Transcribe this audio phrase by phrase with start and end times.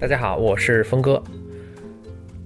[0.00, 1.22] 大家好，我是峰哥。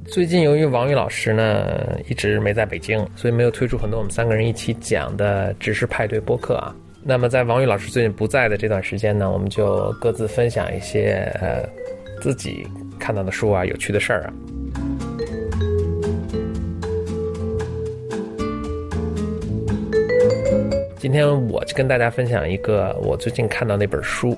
[0.06, 6.74] 最近由于王宇老师呢一直没在北京，所以没有推出很多我们三个人一起讲的知识派对播客啊。
[7.04, 11.64] 那么在王宇老师最近不在的这段时间呢，我们就各自分享一些呃
[12.20, 12.66] 自己
[12.98, 14.32] 看到的书啊、有趣的事儿啊。
[20.98, 24.36] 今天我就跟大家分享一个我最近看到那本书。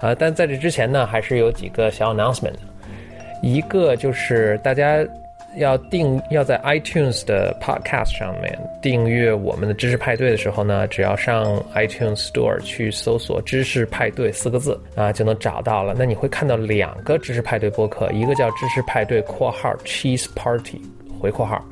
[0.00, 2.54] 呃，但在这之前呢，还是有几个小 announcement。
[3.42, 5.06] 一个就是大家
[5.58, 15.94] 要订要在 iTunes 的 Podcast 上面订阅我们的知识派对的时候呢，只要上 iTunes Store 去搜索“知识派对”四个字啊，就能找到了。
[15.96, 20.80] 那你会看到两个知识派对播客，一个叫“知识派对（括号 Cheese Party）”
[21.20, 21.64] 回括号。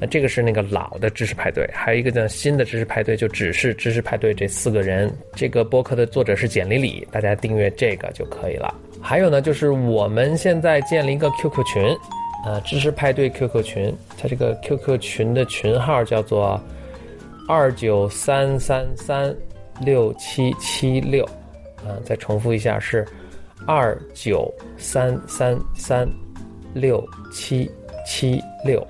[0.00, 5.12] 那这个是那个老的知识派对，还有一个叫新的知识派对，就只是知识派对这四个人。
[5.34, 8.74] 这个播客的作者是简里里，大家订阅这个就可以了。
[8.98, 11.96] 还有呢，就是我们现在建了一个 QQ 群，
[12.46, 16.58] 呃，知识派对 QQ 群，它这个 QQ 群的群号叫做
[17.46, 19.36] 二九三三三
[19.82, 21.24] 六七七六，
[21.84, 23.06] 啊，再重复一下是
[23.66, 26.08] 二九三三三
[26.72, 27.70] 六七
[28.06, 28.82] 七六。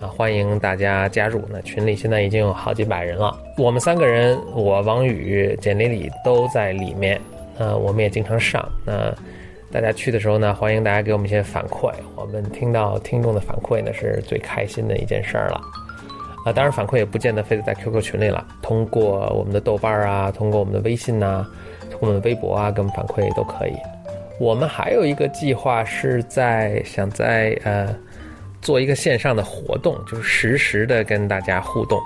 [0.00, 1.42] 啊，欢迎大家加入。
[1.48, 3.34] 那群里现在已经有好几百人了。
[3.56, 7.18] 我们三个人，我王宇、简丽丽都在里面。
[7.58, 8.68] 那我们也经常上。
[8.84, 9.10] 那
[9.72, 11.90] 大家去的时候呢，欢迎大家给我们一些反馈。
[12.14, 15.60] 我们听到听众的反馈呢，是最开心的一件事儿了。
[16.44, 21.46] 啊，当然反馈也不见得非得在 QQ 群里了，通过我们的豆瓣儿啊，通过我们的微信呐，
[21.90, 23.72] 通过我们的微博啊，给我们反馈都可以。
[24.38, 27.96] 我们还有一个计划是在想在呃。
[28.66, 32.00] 做一个线上的活动，就是实时的跟大家互动。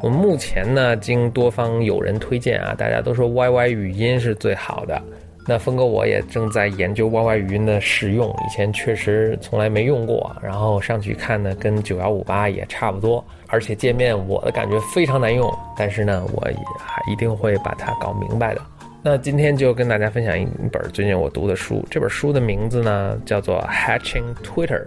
[0.00, 5.02] 我们目前呢，经多方友人推荐啊，大家都说 YY 语音是最好的。
[5.48, 10.30] 那峰哥我也正在研究 YY 语音的使用，以前确实从来没用过。
[10.40, 15.52] 然后上去看呢，跟九幺五八也差不多，而且界面我的感觉非常难用。
[15.76, 18.60] 但是呢，我也还一定会把它搞明白的。
[19.02, 24.84] 那今天就跟大家分享一本最近我读的书，这本书的名字呢叫做 Hatching Twitter。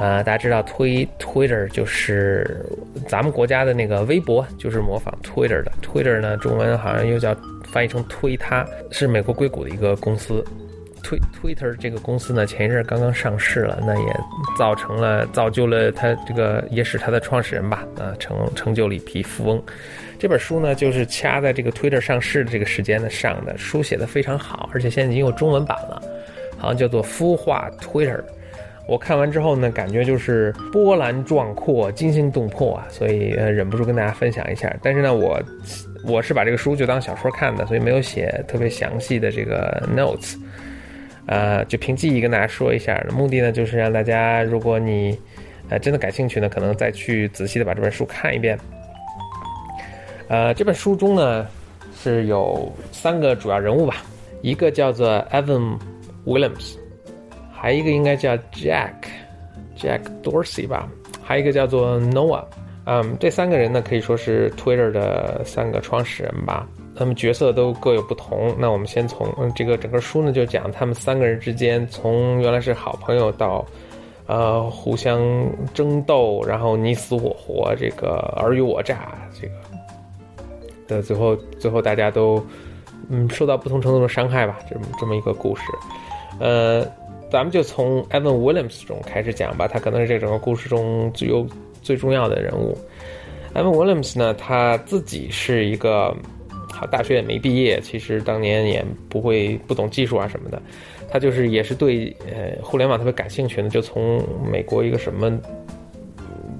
[0.00, 2.64] 呃，大家知道推 Twitter 就是
[3.06, 5.70] 咱们国家的那个微博，就是模仿 Twitter 的。
[5.82, 7.36] Twitter 呢，中文好像又叫
[7.70, 10.44] 翻译成推，它是美国硅谷的一个公司。
[11.04, 14.20] 推 Twitter 这个公司呢，前一阵刚刚上市了，那也
[14.56, 19.62] 造成了造就了它这个，也使它的创始人吧，啊，成成就了一批富翁。
[20.18, 26.00] 这本书呢，就是掐在这个 Twitter 上市的这个时间呢上的，书写的非常好，而且现在已经有中文版了，
[26.56, 28.22] 好像叫做孵化 Twitter。
[28.88, 34.74] 我看完之后呢，感觉就是波澜壮阔、惊心动魄啊，所以呃忍不住跟大家分享一下。
[34.82, 35.40] 但是呢，我
[36.04, 40.34] 我是把这个书就当小说看的，所以没有写特别详细的这个 notes，
[41.26, 43.02] 呃，就凭记忆跟大家说一下。
[43.14, 45.16] 目的呢，就是让大家，如果你
[45.68, 48.58] 呃真的感兴趣呢，可能再去仔细的把这本书看一遍。
[50.28, 51.46] 呃，这本书中呢
[51.94, 53.98] 是有三个主要人物吧，
[54.42, 55.78] 一个叫做 Evan
[56.26, 56.81] Williams。
[57.62, 60.88] 还有一个应该叫 Jack，Jack Dorsey 吧，
[61.22, 62.42] 还有一个叫做 Noah，
[62.86, 66.66] 嗯，这三个人呢可以说是 Twitter 的三个创始人吧。
[66.96, 68.52] 他们角色都各有不同。
[68.58, 73.64] 那我们先从这个整个书呢，就讲他们三个人之间，从原来是好朋友到，
[74.26, 75.20] 呃，互相
[75.72, 79.54] 争斗，然后你死我活，这个尔虞我诈，这个
[80.88, 82.44] 的最后，最后大家都
[83.08, 84.58] 嗯受到不同程度的伤害吧。
[84.68, 85.62] 这么这么一个故事，
[86.40, 86.84] 呃。
[87.32, 91.46] 咱们就从 Evan Williams 中开始讲吧，他可能是这整个故事中最有
[91.80, 92.76] 最重要的人物。
[93.54, 96.14] Evan Williams 呢，他自己是一个，
[96.70, 100.60] 好大学也没毕业，其实当年也不会不懂技术啊什么的，
[101.10, 105.32] 他就是也是对呃互联网特别感兴趣的，就从美国一个什么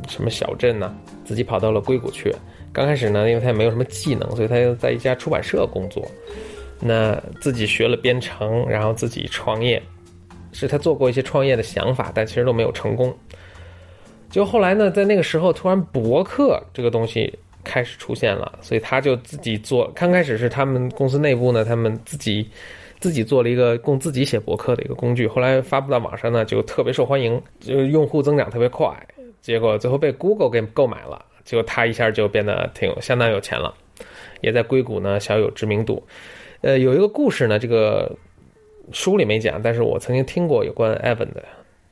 [0.08, 2.34] 什么小镇呢，自己跑到了硅谷去。
[2.72, 6.02] 刚开始呢，因为他也没有什么技能，所以他又在一家出版社工作，
[6.80, 9.82] 那自己学了编程，然后自己创业。
[10.52, 13.12] 是他做过一些创业的想法，但其实都没有成功。
[14.30, 19.90] 就后来呢，在那个时候，突然博客这个东西开始出现了，所以他就自己做。
[19.94, 22.48] 刚开始是他们公司内部呢，他们自己
[22.98, 25.26] 自己做了一个供自己写博客的一个工具。
[25.26, 28.88] 后来发布到网上呢，就特别受欢迎，就用户增长特别快。
[29.42, 33.74] 结果最后被 Google 给购买了，结果他一下就变得挺相当有钱了，
[34.40, 36.02] 也在硅谷呢小有知名度。
[36.62, 38.10] 呃，有一个故事呢，这个。
[38.92, 41.42] 书里没讲，但是我曾经听过有关 Evan 的，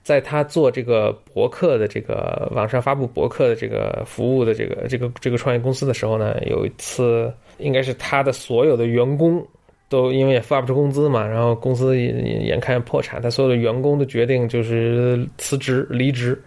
[0.02, 9.46] 在他做这个博客的这个网上发布博客的这个服务的这个这个这个创业公司的时候呢，有一次应该是他的所有的员工
[9.88, 16.40] 都因为也发不出工资嘛，然后公司眼眼看破产，他所有的员工都决定就是辞职离职，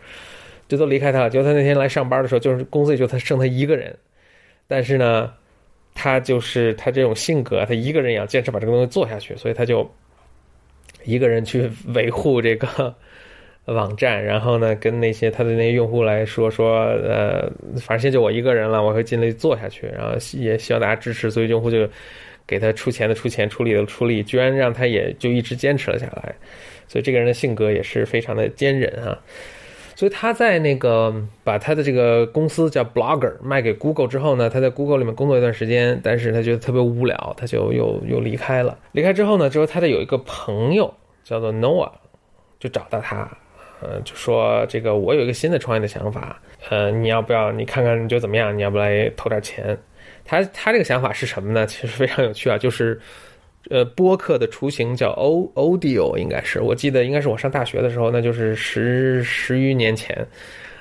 [0.69, 1.29] 就都离开他了。
[1.29, 3.94] 就他那天来上班的时候，就是公司里就他剩他一个人，
[4.65, 5.29] 但是呢，
[5.94, 9.85] 他就是他这种性格，他一个人也要坚持把这个东西做下去，所以他就
[11.03, 12.95] 一个人去维护这个
[13.65, 21.88] 网站，然后呢，跟那些他的那些用户来说说，呃，反正现在就我一个人了，我会尽力做下去，然后也希望大家支持，所以用户就。
[22.45, 26.35] 给他出钱的出钱，出力的出力，居然让他也就一直坚持了下来，
[26.89, 29.17] 所以这个人的性格也是非常的坚韧啊。
[29.95, 31.13] 所以他在那个
[31.44, 38.78] 把他的这个公司叫 Blogger 卖给 Google 之后呢，他在 Google 里面工作一段时间，但是他觉得特别无聊，他就又又离开了。
[38.94, 40.94] 离开之后呢，之后他的有一个朋友
[41.24, 41.92] 叫做 Noah，
[42.60, 43.30] 就找到他，
[43.81, 47.51] 呃，就说这个我有一个新的创业的想法，呃，你要不要？
[47.51, 48.57] 你看看你觉得怎么样？
[48.57, 49.78] 你要不来投点钱？
[50.25, 51.66] 他他这个想法是什么呢？
[51.66, 53.00] 其实非常有趣啊，就是，
[53.69, 60.27] 呃，播客的雏形叫 O Audio，应该是我记得应该是我上大学的时候，那就是十十余年前，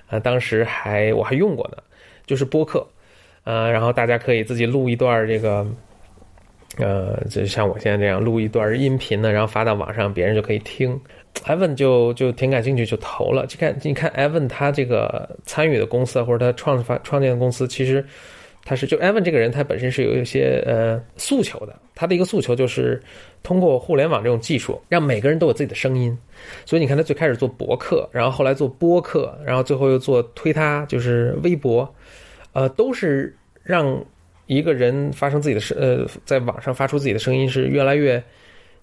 [0.08, 1.76] 啊，当时还我还用过呢，
[2.26, 2.84] 就是播客，
[3.44, 5.64] 呃，然后大家可以自己录一段这个，
[6.78, 11.00] 呃，就像我现在这样录一段音频呢，然后发到网上，别人就可以听。
[11.44, 13.46] Evan 就就挺感兴趣，就投了。
[13.46, 18.04] 就看你看 Evan 他这个参与的公司或者他创发创建的公司，其实。
[18.64, 21.78] 他是就 Evan 这个人，他本身是有一些呃诉求的。
[21.94, 23.00] 他的一个诉求就是
[23.42, 26.16] 通过互联网这种技术，让每个人都有自己的声音。
[26.64, 31.92] 所以你看，他最开始做博客，然后后来做播客，然后最后又做推他，就是微博，
[32.52, 34.02] 呃，都是让
[34.46, 38.22] 一个人发生自己的声，呃，在网上发出自己的声音是越来越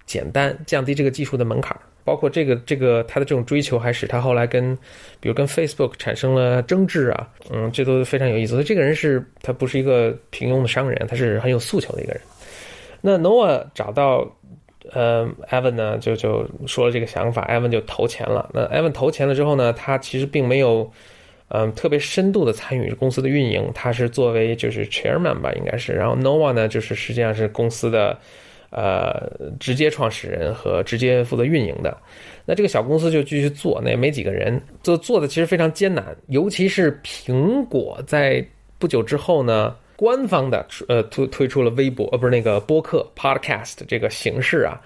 [0.05, 1.81] 简单，降低这个技术的门槛儿。
[2.09, 4.75] 包括这个这个他的这种追求，还使他后来跟，
[5.19, 8.53] 比如跟 Facebook 产生了争执啊，嗯，这都非常有意思。
[8.53, 12.21] 所以这个人是他不是一个平庸的商人，他是很有诉求的一个人。
[12.99, 14.27] 那 Noah 找到
[14.91, 18.49] 呃 Evan 呢，就就说了这个想法，Evan 就投钱了。
[18.55, 20.91] 那 Evan 投钱了之后呢，他其实并没有
[21.49, 25.93] 嗯特别深度的参与公司的运营，他是作为就是 Chairman 吧，应该是。
[25.93, 28.17] 然后 Noah 呢，就是实际上是公司的。
[28.71, 31.97] 呃，直接创始人和直接负责运营的，
[32.45, 38.45] 那这个小公司就继续做，那也没几个人，做做的其实非常艰难，尤其是苹果在
[38.77, 44.79] 不久之后呢，官方的呃推推出了微博，呃不是那个播客 podcast 这个形式啊，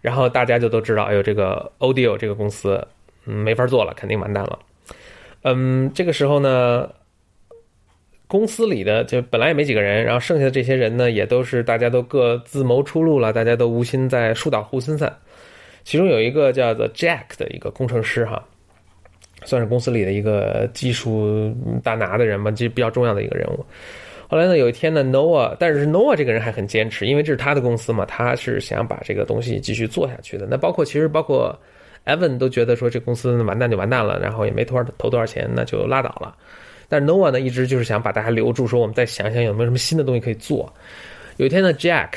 [0.00, 2.84] 然后大家就都知道，哎呦这个 Audio 这个公司
[3.26, 4.58] 嗯没法做了，肯定完蛋了，
[5.42, 6.90] 嗯，这个时候呢。
[8.30, 15.12] 公司里的就本来也没几个人，然后剩下的这些人呢，也都是大家都各自谋出路了，大家都无心在树倒猢狲散。
[15.82, 18.40] 其中有一个叫做 Jack 的一个工程师哈，
[19.42, 23.66] 算是公司里的一个技术大拿的人吧，其实比较重要的一个人物。
[24.28, 30.46] 后来呢，有一天呢，Noah，但是 Noah 这个人还很坚持，因为这是他的公司嘛，他是想把这个东西继续做下去的。
[30.48, 31.58] 那包括其实包括
[32.06, 36.32] Evan 都觉得说这公司完蛋就完蛋了，然后也没投投多少钱，那就拉倒了。
[36.90, 40.70] 但是 Noah 呢，一直就是想把大家留住，说我们再想想有没有什么新的东西可以做。
[41.36, 42.08] 有一天呢，Jack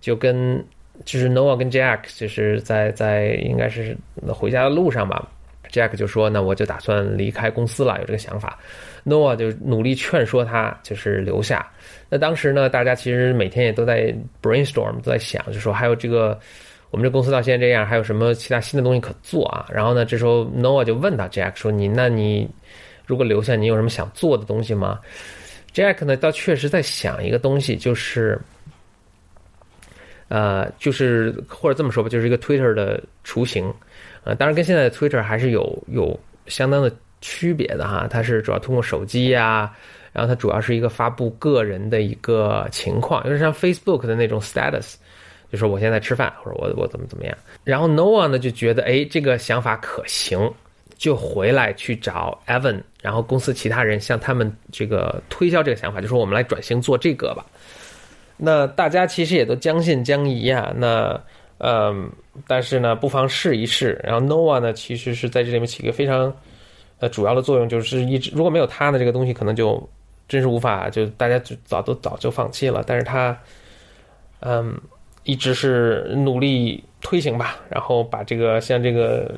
[0.00, 0.62] 就跟
[1.04, 3.96] 就是 Noah 跟 Jack 就是在在应该是
[4.26, 5.30] 回家的路上吧
[5.70, 8.58] ，Jack 就说：“那我就打算离开公司了，有这个想法。
[9.04, 11.64] ”Noah 就努力劝说他，就是留下。
[12.10, 14.12] 那当时呢，大家其实每天也都在
[14.42, 16.36] brainstorm，都在想，就说还有这个
[16.90, 19.64] 我们这公司到现在这样，还有什么其他新的东西可做啊？
[19.72, 22.48] 然后呢，这时候 Noah 就问他 Jack 说：“你那你？”
[23.06, 25.00] 如果留下，你有什么想做的东西吗
[25.72, 28.40] ？Jack 呢，倒确实在想一个东西，就是，
[30.28, 33.72] 呃，就是或者这么说吧，就是一个 Twitter 的雏形，
[34.24, 38.08] 呃，当然跟现在的 Twitter 还是有有相当的区别的哈。
[38.10, 39.72] 它是主要通过手机呀，
[40.12, 44.94] 然后它主要是一个发布个人的一个情况，有点像 Facebook 的那种 status，
[45.52, 47.36] 就是我现在吃饭，或者我我怎么怎么样。
[47.64, 50.52] 然后 Noah 呢就觉得，哎，这个想法可行。
[50.96, 57.44] 就回来去找 Evan，然后公司其他人向他们这个推销这个想法，就说我们来转型做这个吧。
[58.38, 60.72] 那大家其实也都将信将疑啊。
[60.74, 61.20] 那
[61.58, 62.10] 嗯，
[62.46, 64.00] 但是呢，不妨试一试。
[64.02, 66.34] 然后 Nova 呢，其实是在这里面起一个非常
[66.98, 69.86] 呃主要的作用，就是一直如果没有他呢，这个东西可能就
[70.28, 72.82] 真是无法，就大家就早都早就放弃了。
[72.86, 73.38] 但是他
[74.40, 74.74] 嗯，
[75.24, 79.34] 一直是努力推行吧，然后把这个像这个。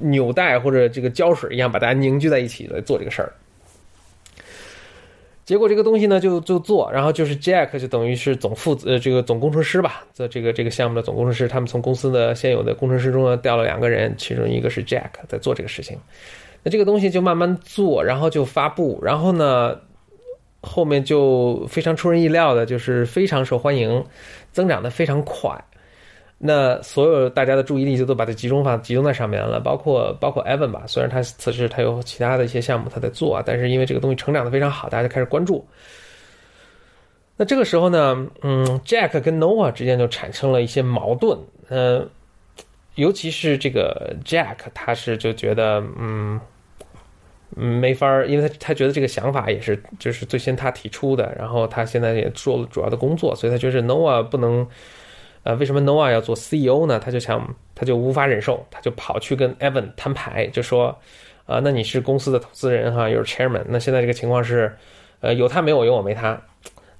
[0.00, 3.32] 纽带或者这个胶水一样，把大家凝聚在一起来做这个事儿。
[5.44, 15.98] 结果这个东西呢，就就做，然后就是 Jack 就等于是总负责这个总工程师吧，在这个这个项目的总工程师，他们从公司的现有的工程师中呢调了两个人，其中一个是 Jack 在做这个事情。
[16.62, 19.78] 那这个东西就慢慢做，然后就发布，然后呢，
[20.60, 24.04] 后面就非常出人意料的，就是非常受欢迎，
[24.52, 25.64] 增长的非常快。
[26.40, 30.84] 那所有大家的注意力就都把它集中放集中在上面了，包括包括 Evan 吧。
[30.86, 35.66] 虽然他此时他有其他的一些项目他在做啊，但是因为这个东西成长的非常好，大家就开始关注。
[37.36, 41.36] 那这个时候呢，嗯，Jack 跟 Noah 之间就产生了一些矛盾。
[41.70, 42.08] 嗯，
[42.94, 46.40] 尤其是这个 Jack，他是就觉得嗯，
[47.56, 54.64] 没法儿，因为他他觉得这个想法也是就是最先他提出的，然后他现在也做了主要的工作，所以他觉得 Noah 不能。
[55.48, 57.00] 呃，为什么 Noah 要做 CEO 呢？
[57.02, 57.42] 他就想，
[57.74, 60.94] 他就无法忍受，他就跑去跟 Evan 摊牌，就说，
[61.46, 64.70] 啊，那你是公司的投资人哈，又是 Chairman，那现在这个情况是，
[65.20, 66.38] 呃，有他没我，有我没他。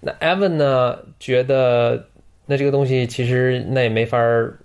[0.00, 2.02] 那 Evan 呢，觉得
[2.46, 4.58] 那这个东西其实那也没法儿，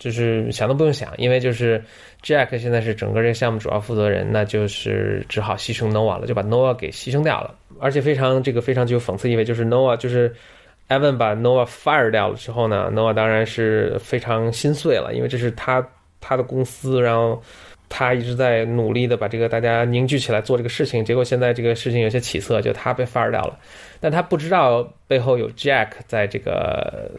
[0.00, 1.80] 就是想都不用想，因为就是
[2.24, 10.34] Jack 现在是整个这个项目主要负责人，那就是只好牺牲 Noah 了，就把 Noah 给牺牲掉了，而且非常这个非常具有讽刺意味，就是 Noah 就是。
[10.88, 15.86] Evan 把 Nova fire 掉了之后呢，Nova 当然是非常心碎了，因为这是他
[16.20, 17.42] 他的公司，然后
[17.88, 23.58] 他一直在努力的把这个大家凝聚起来做这个事情，结果现在这个事情有些起色，就他被 fire 掉了，
[24.00, 27.10] 但他不知道背后有 Jack 在这个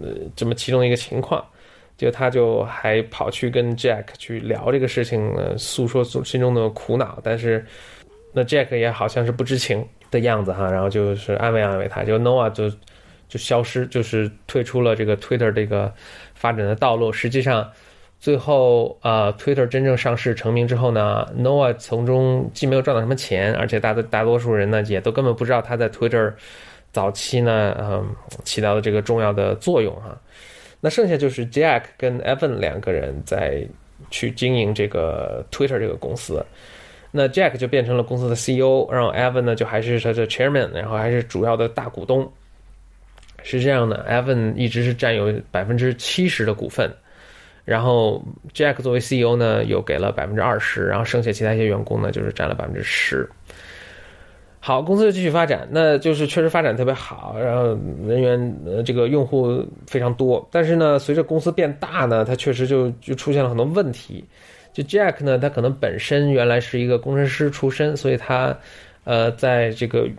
[0.00, 1.44] 呃这么其中一个情况，
[1.96, 7.64] 就他就还跑去跟 Jack 去聊这个事情，呃，诉说心中的苦恼，但是
[8.32, 9.84] 那 Jack 也好像是不知情。
[10.14, 12.70] 的样子哈，然后就是安慰安慰他，就 Noah 就
[13.28, 15.92] 就消失，就是退出了这个 Twitter 这个
[16.34, 17.12] 发展的道路。
[17.12, 17.68] 实际上，
[18.20, 26.32] 最后呃，Twitter 真正上市成名之后呢，Noah 从中既没有赚到什么钱，而且大多大多数人呢也都根本不知道他在 Twitter
[26.92, 28.06] 早期呢，嗯，
[28.44, 30.16] 起到的这个重要的作用哈。
[30.80, 33.66] 那剩下就是 Jack 跟 Evan 两个人在
[34.10, 36.44] 去经营这个 Twitter 这个公司。
[37.16, 42.28] 那 Jack 就变成了公司的 CEO，然后 Evan 呢就还是他的 Chairman，然后还是主要的大股东。
[43.44, 46.90] 是这样的，Evan 一直是占有百分之七十的股份，
[47.64, 48.20] 然后
[48.52, 53.28] Jack 作为 CEO 呢又给了百分之二十，然后剩下其他一些员工呢就是占了百分之十。
[54.58, 57.78] 好，公司就继续发展，那就是确实发展特别好，然后
[58.08, 64.24] 人员呃这个用户非常多，但是呢随着公司变大呢，它确实就就出现了很多问题。
[64.74, 68.58] 就 Jack 呢，他可能本身原来是一个工程师出身，所以他，
[69.04, 70.10] 呃，在这个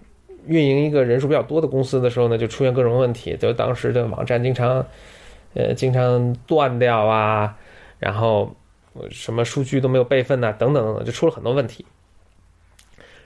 [0.48, 3.36] 运营一个人数比较多的公司的时候呢，就出现各种问题。
[3.36, 4.86] 就当时的网站经常，
[5.56, 7.54] 呃，经常断掉啊，
[8.00, 8.50] 然后
[9.12, 11.86] 什么数据都没有备份呐，等等等等，就出了很多问题。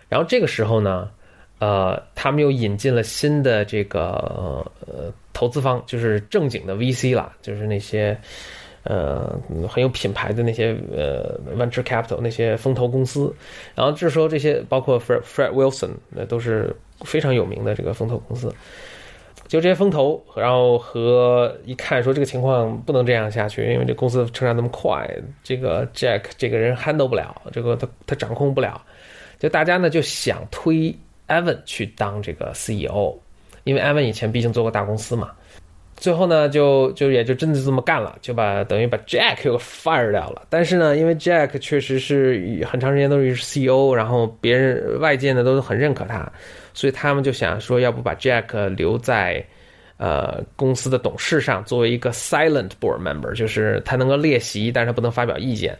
[0.07, 1.12] 然后这个时候呢，
[1.59, 8.19] 呃，他们又引进了新的这个呃投资方，就是正经的 VC 了，就是那些。
[8.89, 13.31] 呃，很有品牌的那些呃，venture capital 那些风投公司，
[13.75, 18.51] 然后这时候这些包括 Fred Fred Wilson，那都是非常有名的这个风投公司。
[19.48, 25.08] 就这些风投，然后和一看说这个情况不能这样下去，因为这公司成长那么快，
[25.43, 28.81] 这个 Jack 这个人 handle 不了，这个他他掌控不了，
[29.38, 30.96] 就大家呢就想推
[31.27, 33.13] Evan 去当这个 CEO，
[33.65, 35.31] 因为 Evan 以前毕竟做过大公司嘛。
[36.00, 40.44] 最后呢，就就也就真的这么干了，就把等于把 Jack 给 fire 掉了。
[40.50, 46.32] 但是呢，因为 Jack 确实是很长时间都是 CEO，然后别人外界呢都很认可他，
[46.74, 49.46] 所以他们就想说，要不把 Jack 留在
[49.98, 55.77] 呃公司的董事上，作为一个 silent board member，就是他能够列席，但是他不能发表意见。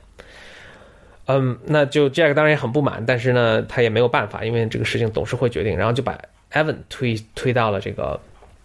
[1.28, 6.20] 嗯，那就 Jack 当然也很不满，但是呢，他也没有办法，因为这个事情董事会决定，然后就把
[6.52, 8.20] Evan 推推到了这个。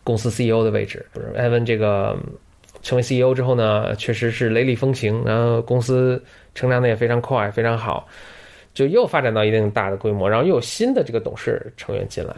[0.05, 2.15] 公司 CEO 的位置，不是艾文这个
[2.83, 6.23] 成为 CEO 之后呢，确实是雷厉风行，然后公司
[6.55, 8.07] 成长的也非常快，非常好，
[8.75, 12.37] 就又发展到一定大的规模，然后又有新的这个董事成员进来。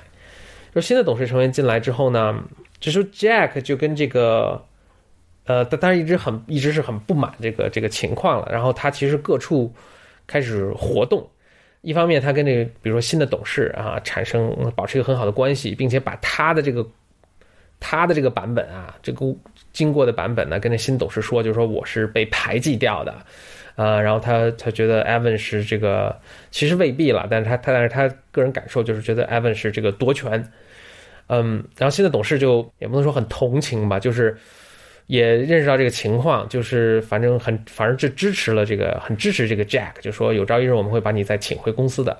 [0.73, 2.41] 说新的董事成员进来之后呢，
[2.79, 4.63] 就说 Jack 就跟这个，
[5.47, 8.49] 呃，他当然一直很一直是很不满这个这个情况了。
[8.53, 9.75] 然后他其实各处
[10.29, 11.29] 开始活动，
[11.81, 16.87] 一方面他跟这个比如说新的董事啊产生保持一个很好的关系，并且把他的这个。
[17.79, 19.27] 他的这个版本啊，这个
[19.73, 23.15] 经过的版本呢，跟那新董事说，就是说我是被排挤掉的，
[23.77, 26.19] 呃，然后他他觉得 Evan 是这个，
[26.51, 30.43] 其实未必了，但是他他但是他个人感受就是觉得 Evan 是这个夺权，
[31.29, 34.37] 嗯，然后新的董事就也不能说很同情吧，就是
[35.07, 42.19] 也认识到这个情况，就是反正很反正就支持了这个，很支持这个 Jack，就说有朝一日我们会把你再请回公司的。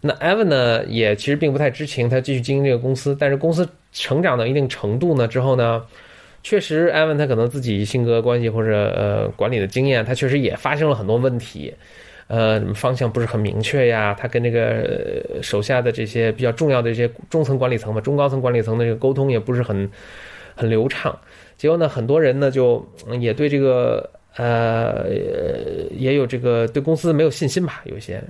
[0.00, 3.16] 那 Evan 呢，也其实并不太知情，他继续经营这个公司。
[3.18, 5.84] 但是公司成长到一定程度呢之后呢，
[6.42, 11.74] 确实 Evan 他可能自己性格关系或者呃管理的经验，他确实也发生了很多问题。
[12.28, 19.90] 呃方向不是很明确呀，他跟这个手下的这些比较重要的这些中层管理层嘛，中高层管理层的这个沟通也不是很
[20.54, 21.18] 很流畅。
[21.56, 22.88] 结果呢，很多人呢就
[23.18, 25.06] 也对这个呃
[25.90, 28.22] 也有这个对公司没有信心吧，有些。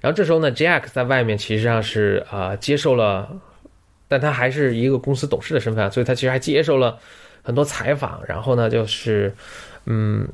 [0.00, 3.30] 然后这时候呢，Jack 在外面其实上是啊接受了，
[4.08, 6.98] 但他还是一个公司董事的身份，所以他其实还接受了
[7.42, 8.20] 很多采访。
[8.26, 9.32] 然后呢，就是
[9.86, 10.26] 嗯，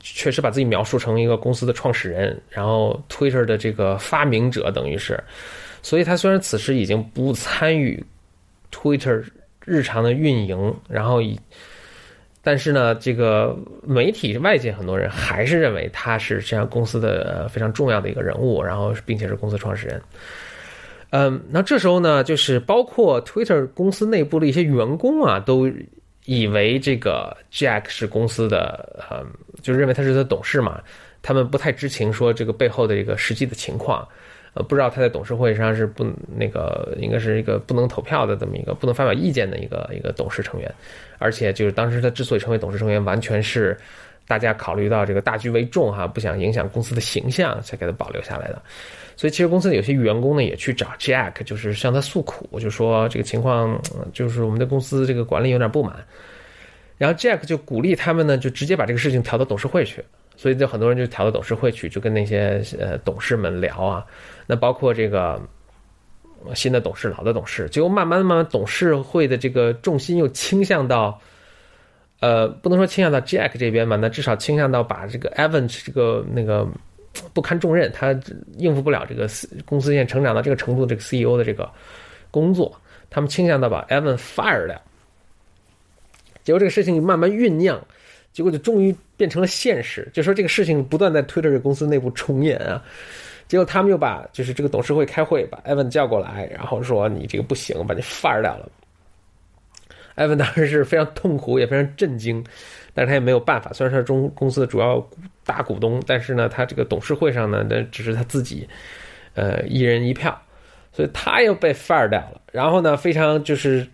[0.00, 5.22] 确实把自己描述成一个公司的创始人，然后 Twitter 的这个发明者，等于是。
[5.82, 8.04] 所以他虽然此时已经不参与
[8.72, 9.24] Twitter。
[9.66, 11.38] 日常的运营，然后以，
[12.50, 20.02] 但是呢，这个媒体外界很多人还是认为他是这样公司的非常重要的一个人物，然后并且是公司创始人。
[21.10, 25.70] 嗯，那这时候呢，就是包括 Twitter 公司内部的一些员工啊，都
[26.24, 29.24] 以为这个 Jack 是公司的，嗯，
[29.62, 30.80] 就认为他是他董事嘛，
[31.22, 34.04] 他们不太知情说这个背后的一个实际的情况。
[34.54, 36.04] 呃，不知道他在董事会上是不
[36.36, 40.74] 那个，应该是一个不能投票的这么一个不能发表意见的一个一个董事成员，
[41.18, 43.78] 而且就是当时他之所以成为董事成员，完全是
[44.26, 48.60] 大家考虑到这个大局为重哈，不想影响公司的形象才给他保留下来的。
[49.16, 53.80] 所以其实公司有些员工呢也去找 Jack，就是向他诉苦，就说这个情况
[54.12, 55.94] 就是我们的公司这个管理有点不满，
[56.96, 60.02] 然后 Jack 就鼓励他们呢，就直接把这个事情调到董事会去。
[60.40, 64.06] 所以就很多人就调到董事会去，就跟那些呃董事们聊啊，
[64.46, 65.38] 那包括这个
[66.54, 71.20] 新的董事、老的董事，结果慢慢慢慢，董事会的这个重心又倾向到，
[72.20, 76.66] 呃，不能说倾向到 Jack 这边吧，那至少倾向到把这个 Evans 这个那个
[77.34, 78.18] 不堪重任，他
[78.56, 79.28] 应付不了这个
[79.66, 81.70] 公司现在成长到这个程度，这个 CEO 的这个
[82.30, 82.74] 工作，
[83.10, 84.80] 他们倾向到把 Evan fire 掉。
[86.42, 87.78] 结果这个事情慢慢酝酿。
[88.32, 92.82] 结果就终于变成了现实，就说这个事情不断在 Twitter 公司内部重演啊。
[93.48, 98.70] 结果他们又把就是这个董事会开会，把 Evan 叫过来，然后说你这个不行，把你 fire 掉了。
[100.16, 102.44] Evan 当时是非常痛苦，也非常震惊，
[102.94, 103.72] 但是他也没有办法。
[103.72, 105.04] 虽然他中公司的主要
[105.44, 108.68] 大股东，但是呢，他这个董事会上呢，那只是他自己，
[109.34, 110.40] 呃，一人一票，
[110.92, 112.40] 所以他又被 fire 掉了。
[112.52, 113.84] 然后呢，非常就是。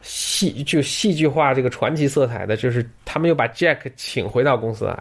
[0.00, 4.96] 戏就戏剧化这个传奇色彩的，就是他们又把 Jack 请回到公司来，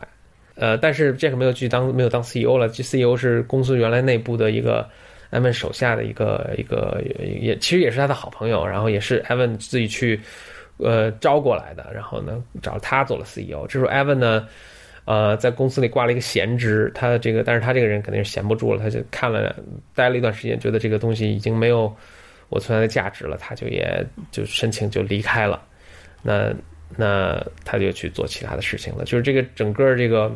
[0.56, 4.90] 呃，但是 Jack 没有去当没有当 CEO 了，这 CEO 是公司原来内部的一个
[5.32, 7.00] Evan 手下的一个一个
[7.40, 10.20] 也其实也是他的好朋友，然后也是 Evan 自己去
[10.78, 13.68] 呃招过来的，然后呢找他做了 CEO。
[13.68, 14.48] 这时候 Evan 呢，
[15.06, 19.56] 呃，在公司里挂了一个闲职，他这个但是他这个人肯定是闲不住了，他就看了
[19.94, 21.96] 待了一段时间，觉得这个东西已经没有。
[22.50, 25.62] 我存在的价值了，他就也就申请就离开了，
[26.24, 26.54] 那
[26.96, 29.04] 那他就去做其他的事情了。
[29.04, 30.32] 就是这个整个这个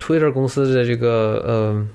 [0.00, 1.88] Twitter 公司的这个呃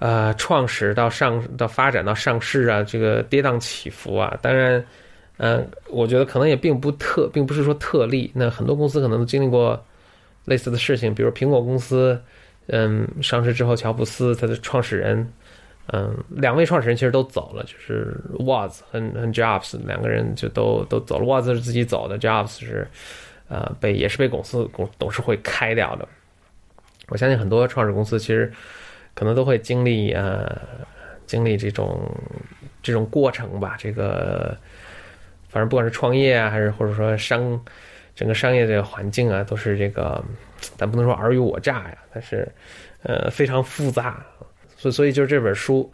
[0.00, 4.84] 呃创始到上到发展到上市啊，这个跌宕起伏啊，当然
[5.36, 8.30] 嗯，我觉得可能也并不特，并不是说特例。
[8.34, 9.80] 那很多公司可能都经历过
[10.44, 12.20] 类似的事情，比如苹果公司，
[12.66, 15.32] 嗯，上市之后，乔布斯他的创始人。
[15.88, 21.26] 嗯，两位创始人其实都走了，就是 Woz 和和 Jobs 两个人就都都走了。
[21.26, 22.88] Woz 是自己走的，Jobs 是
[23.48, 26.08] 呃被也是被公司公董事会开掉的。
[27.08, 28.50] 我相信很多创始公司其实
[29.12, 30.58] 可能都会经历呃
[31.26, 32.10] 经历这种
[32.82, 33.76] 这种过程吧。
[33.78, 34.56] 这个
[35.50, 37.62] 反正不管是创业啊，还是或者说商
[38.14, 40.24] 整个商业这个环境啊，都是这个
[40.78, 42.48] 咱不能说尔虞我诈呀，但是
[43.02, 44.24] 呃非常复杂。
[44.84, 45.90] 所所以就是这本书，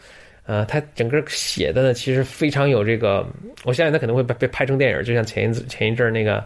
[0.47, 3.25] 呃，它整个写的呢，其实非常有这个，
[3.65, 6.45] 我相信它可能会被被拍成电影，就像前一前一阵那个，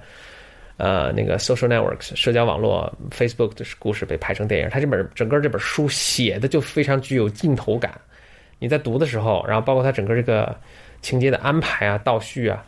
[0.76, 7.98] 呃，那个 social networks 社交网络 Facebook 的故事被拍成电影，它这本整个这本书写的就非常具有镜头感。
[8.58, 10.54] 你在读的时候，然后包括它整个这个
[11.00, 12.62] 情节的安排啊、倒叙啊，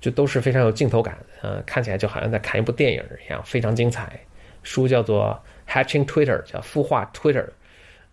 [0.00, 4.18] 就都是非常有镜头感，呃，看起来就好像在看一部电影一样，非常精彩。
[4.64, 5.40] 书叫做
[5.72, 7.46] 《Hatching Twitter》，叫孵化 Twitter。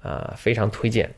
[0.02, 1.14] 啊，非常推荐。